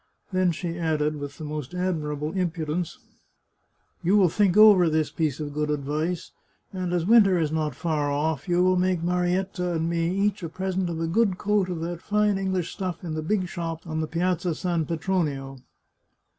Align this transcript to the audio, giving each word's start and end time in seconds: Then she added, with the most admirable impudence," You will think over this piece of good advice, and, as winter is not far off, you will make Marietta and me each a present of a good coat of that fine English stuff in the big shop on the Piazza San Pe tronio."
Then 0.33 0.51
she 0.51 0.79
added, 0.79 1.19
with 1.19 1.37
the 1.37 1.43
most 1.43 1.75
admirable 1.75 2.31
impudence," 2.31 2.97
You 4.03 4.17
will 4.17 4.29
think 4.29 4.57
over 4.57 4.89
this 4.89 5.11
piece 5.11 5.39
of 5.39 5.53
good 5.53 5.69
advice, 5.69 6.31
and, 6.73 6.91
as 6.91 7.05
winter 7.05 7.37
is 7.37 7.51
not 7.51 7.75
far 7.75 8.11
off, 8.11 8.49
you 8.49 8.63
will 8.63 8.77
make 8.77 9.03
Marietta 9.03 9.73
and 9.73 9.87
me 9.87 10.09
each 10.25 10.41
a 10.41 10.49
present 10.49 10.89
of 10.89 10.99
a 10.99 11.05
good 11.05 11.37
coat 11.37 11.69
of 11.69 11.81
that 11.81 12.01
fine 12.01 12.39
English 12.39 12.71
stuff 12.73 13.03
in 13.03 13.13
the 13.13 13.21
big 13.21 13.47
shop 13.47 13.85
on 13.85 14.01
the 14.01 14.07
Piazza 14.07 14.55
San 14.55 14.87
Pe 14.87 14.97
tronio." 14.97 15.61